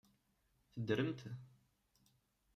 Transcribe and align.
Teddremt? 0.75 1.19